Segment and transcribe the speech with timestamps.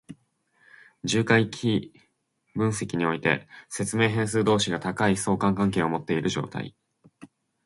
[1.03, 1.93] 重回帰
[2.55, 6.73] 分析において、説明変数同士が高い相関関係を持っている状態。